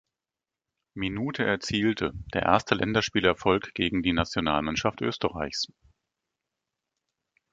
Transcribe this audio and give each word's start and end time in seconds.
Minute 0.95 1.45
erzielte, 1.45 2.11
der 2.33 2.41
erste 2.41 2.73
Länderspiel-Erfolg 2.73 3.75
gegen 3.75 4.01
die 4.01 4.13
Nationalmannschaft 4.13 5.01
Österreichs. 5.01 5.67